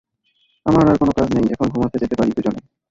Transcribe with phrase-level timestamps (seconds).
[0.65, 2.59] আমার আর কোন কাজ নেই, এখন ঘুমাতে যেতে পারি দুজনে।